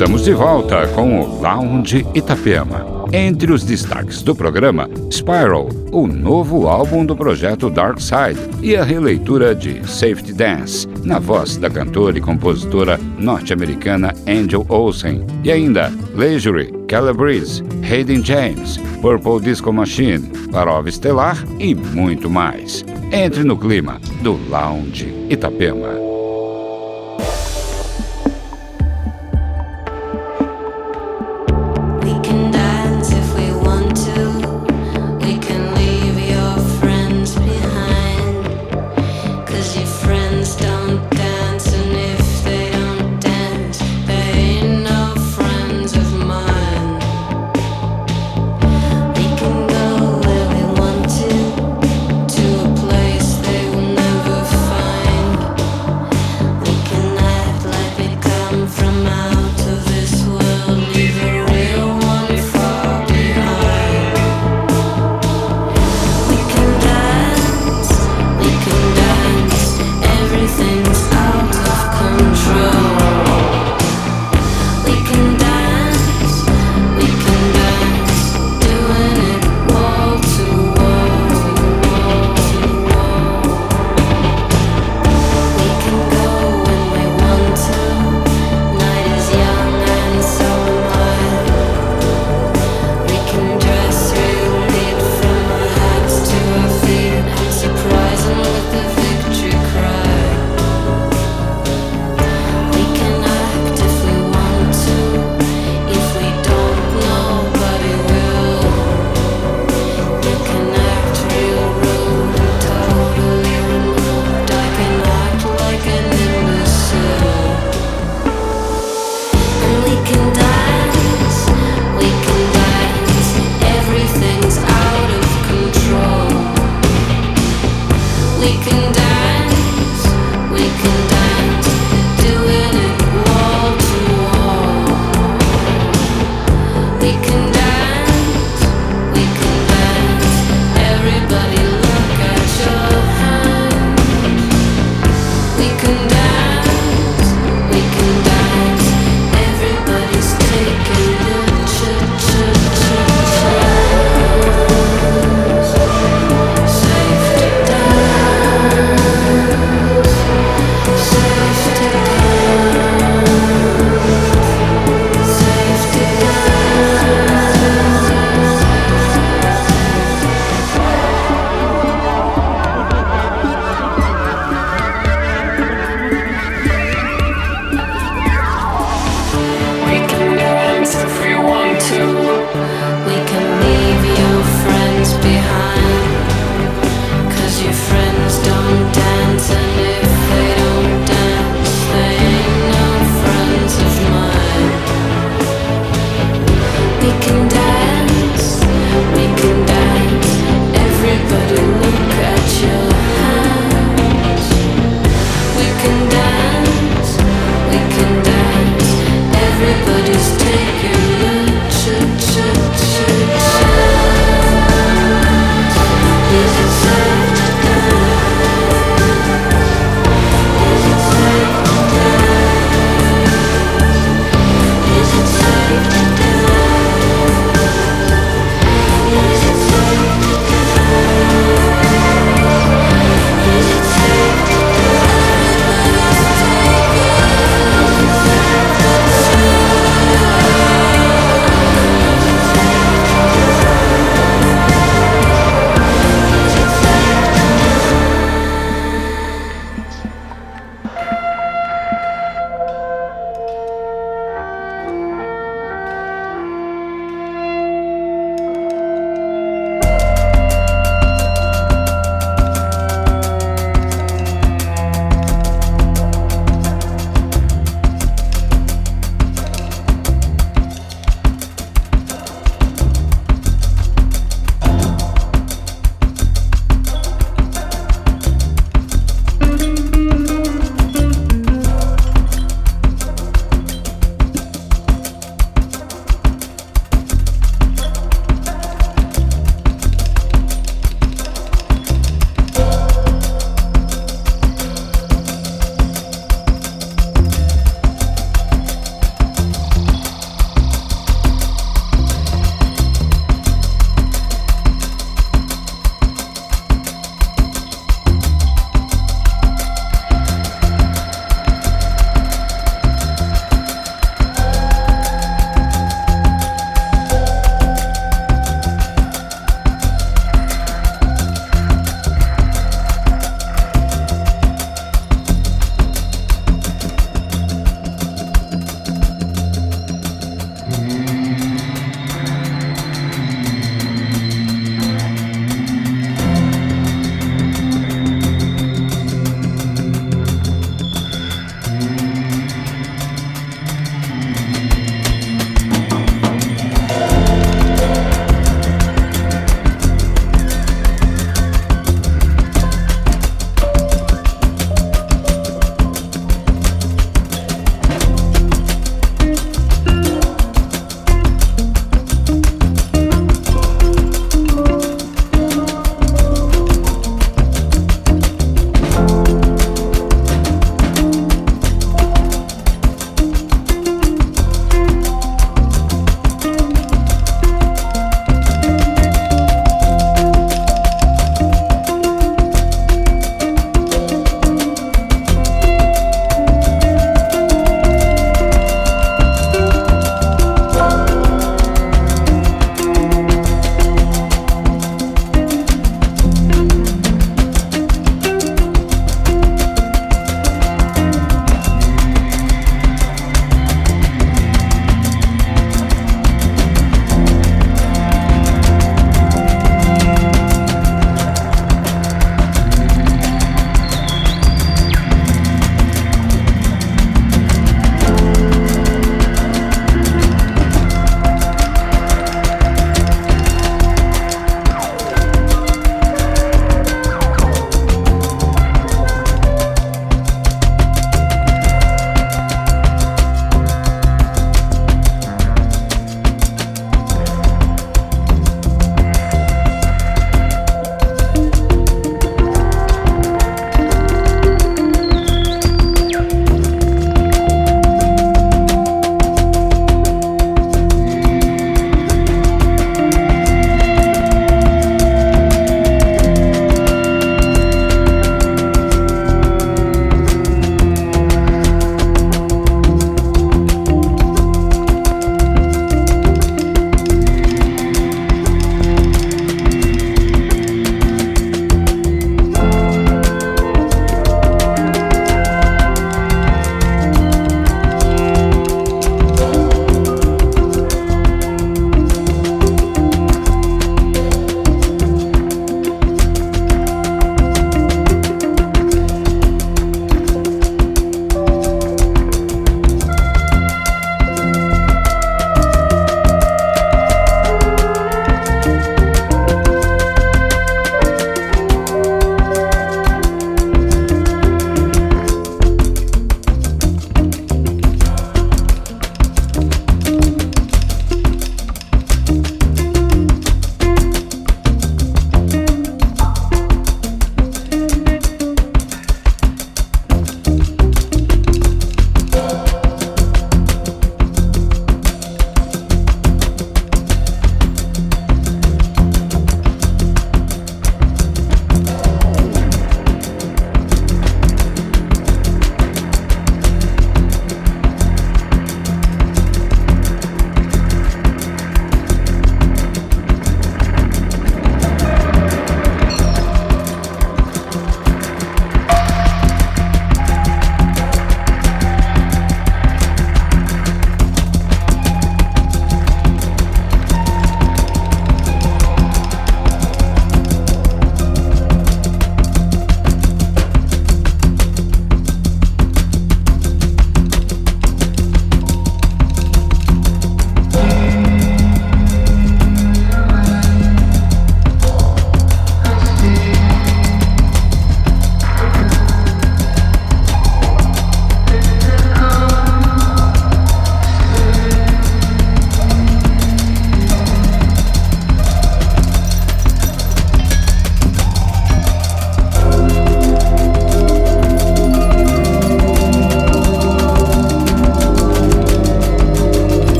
Estamos 0.00 0.24
de 0.24 0.32
volta 0.32 0.86
com 0.94 1.20
o 1.20 1.42
Lounge 1.42 2.06
Itapema. 2.14 2.86
Entre 3.12 3.52
os 3.52 3.62
destaques 3.62 4.22
do 4.22 4.34
programa, 4.34 4.88
Spiral, 5.12 5.68
o 5.92 6.06
novo 6.06 6.68
álbum 6.68 7.04
do 7.04 7.14
projeto 7.14 7.68
Dark 7.68 8.00
Side, 8.00 8.40
e 8.62 8.74
a 8.74 8.82
releitura 8.82 9.54
de 9.54 9.86
Safety 9.86 10.32
Dance, 10.32 10.88
na 11.04 11.18
voz 11.18 11.58
da 11.58 11.68
cantora 11.68 12.16
e 12.16 12.20
compositora 12.22 12.98
norte-americana 13.18 14.14
Angel 14.26 14.64
Olsen. 14.70 15.22
E 15.44 15.52
ainda 15.52 15.92
Leisure, 16.14 16.72
Calabrese, 16.88 17.62
Hayden 17.82 18.24
James, 18.24 18.78
Purple 19.02 19.38
Disco 19.42 19.70
Machine, 19.70 20.30
Parov 20.50 20.88
Estelar 20.88 21.36
e 21.58 21.74
muito 21.74 22.30
mais. 22.30 22.86
Entre 23.12 23.44
no 23.44 23.54
clima 23.54 24.00
do 24.22 24.40
Lounge 24.48 25.14
Itapema. 25.28 26.09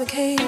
Occupies 0.00 0.39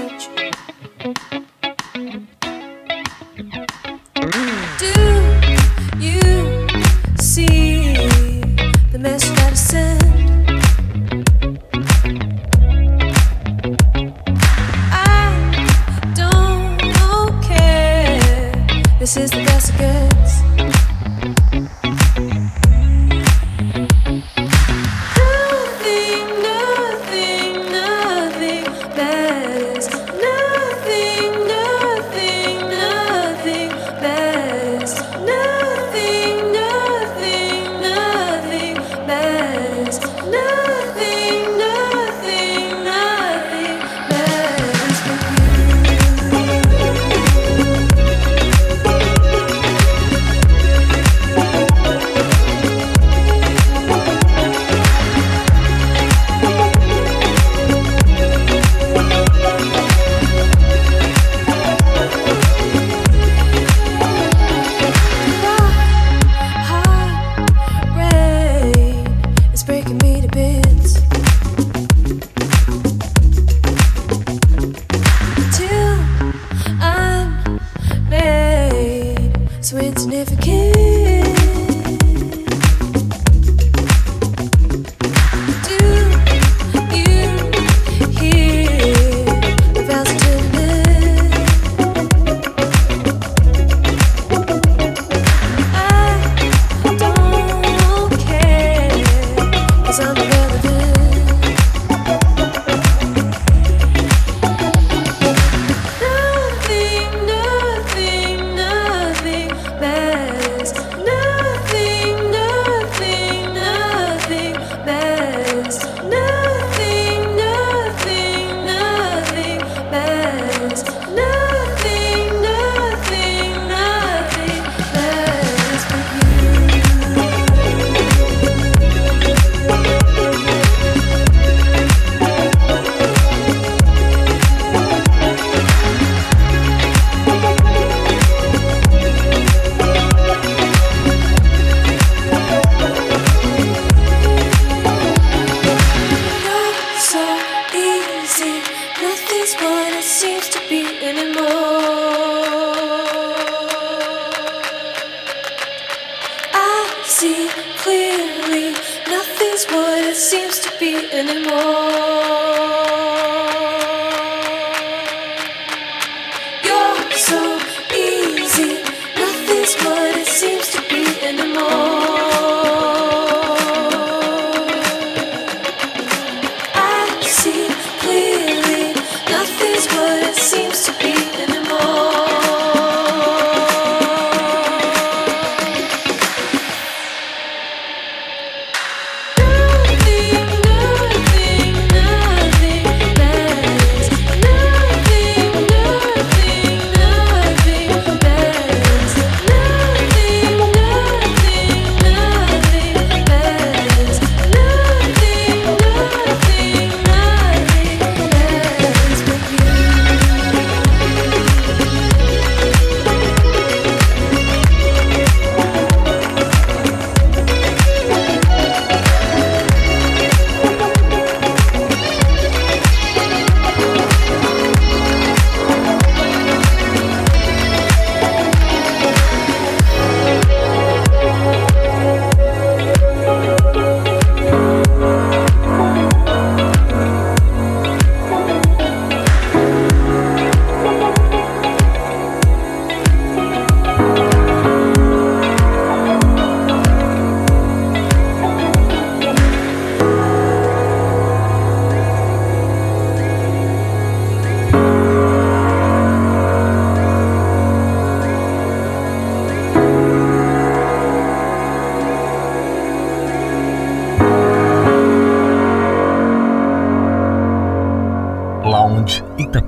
anymore. 161.11 162.12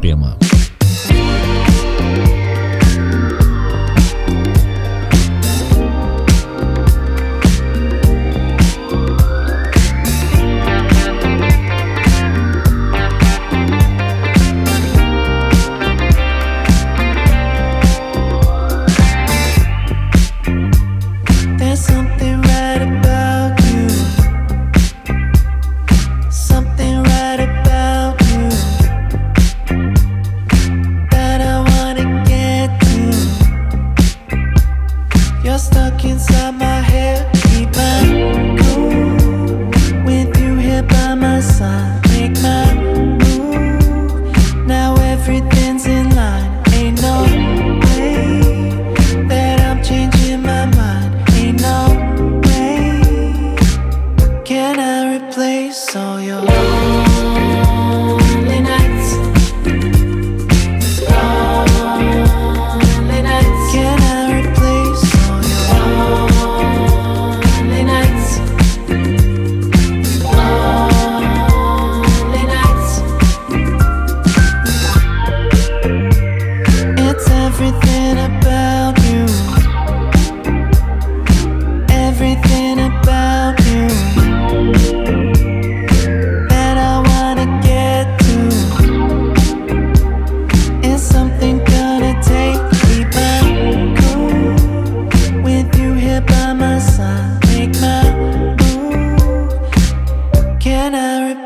проблема. 0.05 0.44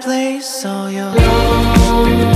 Lonely 0.08 0.38
nights 0.38 2.27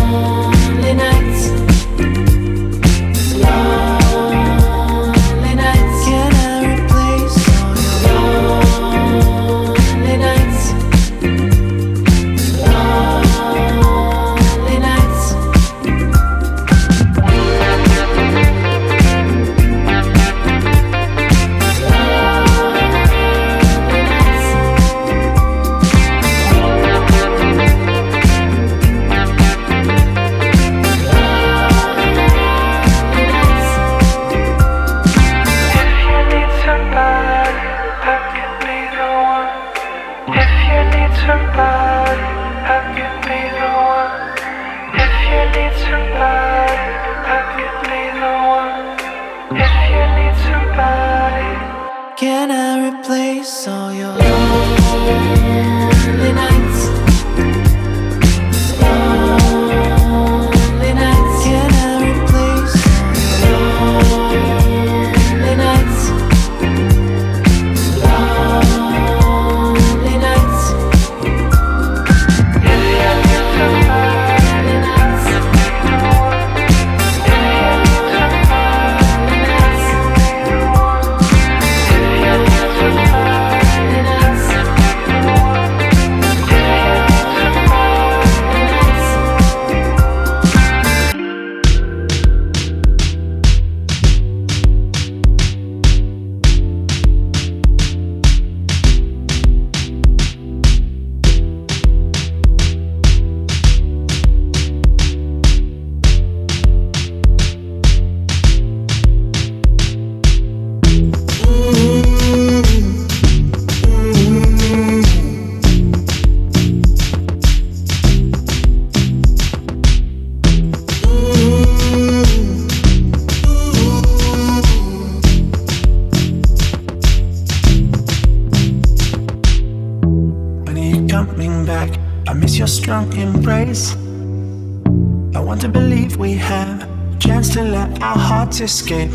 escape. 138.63 139.11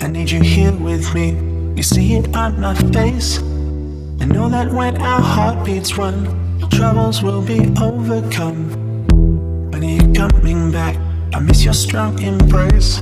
I 0.00 0.08
need 0.08 0.30
you 0.30 0.40
here 0.40 0.72
with 0.72 1.14
me. 1.14 1.36
You 1.76 1.82
see 1.82 2.14
it 2.14 2.34
on 2.34 2.58
my 2.60 2.74
face. 2.74 3.38
I 4.20 4.24
know 4.24 4.48
that 4.48 4.72
when 4.72 4.96
our 5.02 5.20
heartbeats 5.20 5.98
run, 5.98 6.16
troubles 6.70 7.22
will 7.22 7.42
be 7.42 7.60
overcome. 7.80 8.70
When 9.70 9.84
are 9.84 10.02
you 10.02 10.12
coming 10.14 10.72
back? 10.72 10.96
I 11.34 11.40
miss 11.40 11.62
your 11.62 11.74
strong 11.74 12.18
embrace. 12.22 13.00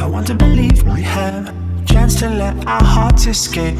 I 0.00 0.06
want 0.06 0.26
to 0.28 0.34
believe 0.34 0.82
we 0.84 1.02
have 1.02 1.48
a 1.48 1.84
chance 1.84 2.18
to 2.20 2.30
let 2.30 2.66
our 2.66 2.82
hearts 2.82 3.26
escape. 3.26 3.76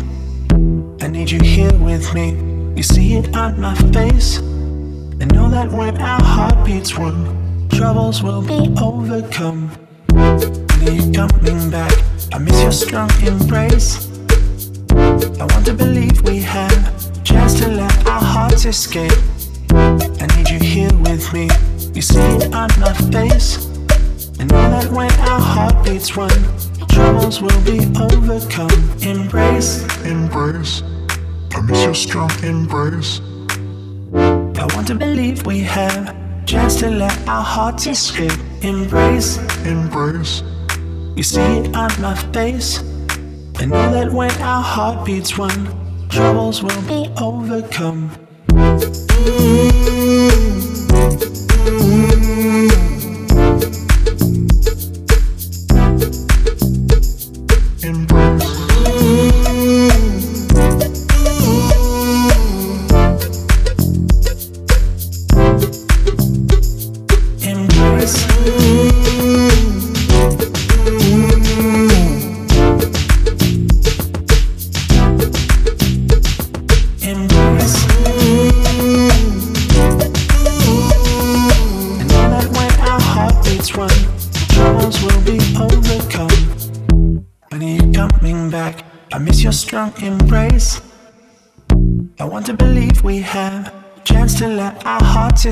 I 1.01 1.09
need 1.09 1.31
you 1.31 1.41
here 1.41 1.73
with 1.79 2.13
me. 2.13 2.37
You 2.77 2.83
see 2.83 3.15
it 3.15 3.35
on 3.35 3.59
my 3.61 3.75
face. 3.97 4.39
I 4.39 5.25
know 5.33 5.49
that 5.49 5.73
when 5.73 5.97
our 6.03 6.23
heartbeats 6.23 6.99
run, 6.99 7.69
troubles 7.71 8.23
will 8.23 8.43
be 8.43 8.75
overcome 8.81 9.71
you 10.95 11.13
coming 11.13 11.71
back. 11.71 11.93
I 12.33 12.39
miss 12.39 12.63
your 12.63 12.73
strong 12.73 13.11
embrace. 13.23 14.09
I 14.91 15.45
want 15.45 15.67
to 15.67 15.75
believe 15.75 16.23
we 16.23 16.41
have 16.41 16.73
a 16.73 17.23
chance 17.23 17.59
to 17.61 17.69
let 17.69 18.07
our 18.07 18.23
hearts 18.23 18.65
escape. 18.65 19.13
I 19.71 20.27
need 20.37 20.49
you 20.49 20.59
here 20.59 20.95
with 20.99 21.33
me. 21.33 21.49
You 21.95 22.03
see 22.03 22.21
it 22.21 22.55
on 22.55 22.69
my 22.81 22.93
face. 23.13 23.67
I 24.41 24.45
know 24.45 24.71
that 24.71 24.91
when 24.93 25.11
our 25.29 25.41
heartbeats 25.41 26.17
run, 26.17 26.31
troubles 26.89 27.41
will 27.41 27.61
be 27.65 27.81
overcome. 28.01 28.71
Embrace, 29.03 29.83
embrace. 30.05 30.83
I 31.53 31.61
miss 31.63 31.85
your 31.85 31.95
strong 31.95 32.31
embrace. 32.43 33.21
I 34.15 34.67
want 34.75 34.87
to 34.89 34.95
believe 34.95 35.47
we 35.47 35.61
have 35.61 36.15
chance 36.49 36.77
to 36.77 36.89
let 36.89 37.29
our 37.29 37.45
hearts 37.45 37.87
escape. 37.87 38.33
Embrace, 38.63 39.37
embrace. 39.67 40.43
You 41.15 41.23
see 41.23 41.43
it 41.43 41.77
on 41.77 41.91
my 42.01 42.15
face. 42.33 42.79
I 43.59 43.67
know 43.67 43.93
that 43.93 44.11
when 44.11 44.31
our 44.41 44.63
heartbeats 44.63 45.37
run, 45.37 45.69
troubles 46.09 46.63
will 46.63 46.83
be 46.89 47.13
overcome. 47.21 48.11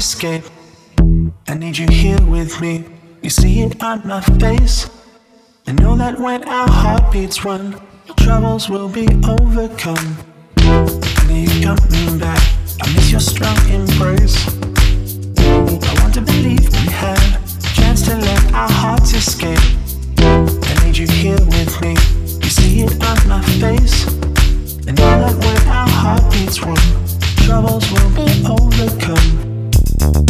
Escape. 0.06 0.44
I 1.48 1.54
need 1.54 1.76
you 1.76 1.88
here 1.90 2.22
with 2.26 2.60
me. 2.60 2.84
You 3.22 3.30
see 3.30 3.62
it 3.62 3.82
on 3.82 4.06
my 4.06 4.20
face. 4.38 4.88
I 5.66 5.72
know 5.72 5.96
that 5.96 6.20
when 6.20 6.44
our 6.44 6.68
heartbeats 6.68 7.44
run, 7.44 7.74
troubles 8.16 8.70
will 8.70 8.88
be 8.88 9.08
overcome. 9.28 10.06
I 10.58 11.24
need 11.26 11.50
you 11.54 11.74
coming 11.74 12.20
back. 12.20 12.40
I 12.82 12.86
miss 12.94 13.10
your 13.10 13.24
strong 13.32 13.58
embrace. 13.68 14.36
I 15.38 15.92
want 16.00 16.14
to 16.14 16.22
believe 16.22 16.62
we 16.80 16.86
have 17.04 17.26
a 17.64 17.74
chance 17.74 18.02
to 18.02 18.14
let 18.16 18.52
our 18.52 18.70
hearts 18.70 19.12
escape. 19.12 19.66
I 20.70 20.72
need 20.84 20.96
you 20.96 21.08
here 21.08 21.42
with 21.56 21.80
me. 21.82 21.94
You 22.44 22.50
see 22.58 22.82
it 22.82 22.92
on 23.10 23.18
my 23.28 23.42
face. 23.58 24.06
I 24.86 24.92
know 24.92 25.14
that 25.22 25.34
when 25.44 25.60
our 25.68 25.88
heartbeats 25.88 26.62
run, 26.62 26.84
troubles 27.44 27.90
will 27.90 28.10
be 28.14 28.30
overcome. 28.46 29.55
Thank 29.98 30.26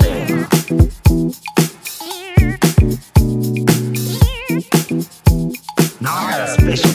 there. 0.00 0.48
Now 6.00 6.14
I 6.14 6.30
got 6.30 6.40
a 6.40 6.52
special 6.52 6.94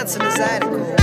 cancel 0.00 0.24
his 0.24 0.40
article. 0.40 0.99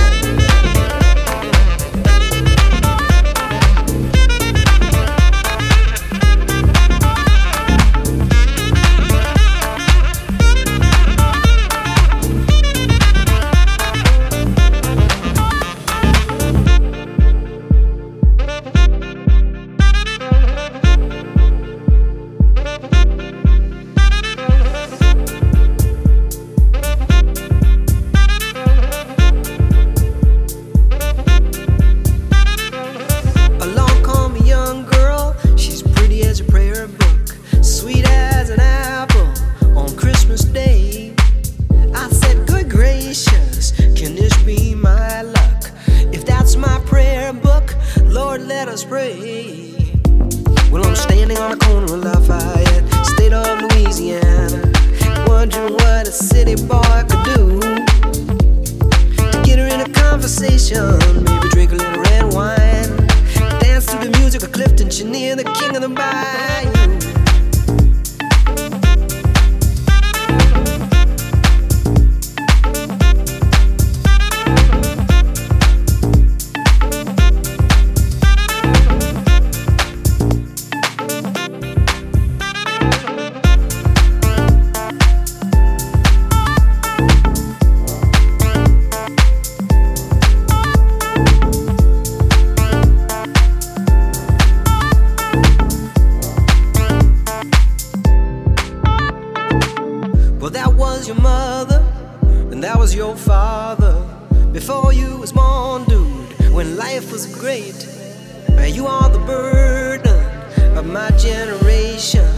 my 110.98 111.10
generation. 111.16 112.28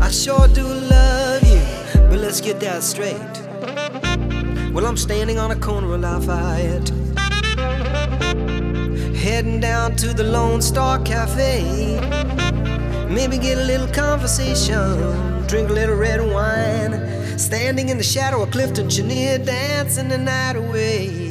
I 0.00 0.10
sure 0.10 0.48
do 0.48 0.64
love 0.64 1.42
you, 1.54 1.62
but 2.08 2.18
let's 2.18 2.40
get 2.40 2.58
that 2.58 2.82
straight. 2.82 3.34
Well, 4.72 4.86
I'm 4.86 4.96
standing 4.96 5.38
on 5.38 5.52
a 5.52 5.58
corner 5.66 5.94
of 5.94 6.00
Lafayette, 6.00 6.88
heading 9.24 9.60
down 9.60 9.94
to 10.02 10.08
the 10.12 10.24
Lone 10.24 10.60
Star 10.60 10.98
Cafe. 11.10 11.62
Maybe 13.08 13.38
get 13.38 13.56
a 13.58 13.66
little 13.72 13.92
conversation, 14.04 14.82
drink 15.46 15.70
a 15.70 15.74
little 15.80 15.96
red 15.96 16.20
wine. 16.20 16.92
Standing 17.38 17.88
in 17.88 17.98
the 17.98 18.08
shadow 18.14 18.42
of 18.42 18.50
Clifton 18.50 18.88
Chenier, 18.88 19.38
dancing 19.38 20.08
the 20.08 20.18
night 20.18 20.56
away. 20.56 21.27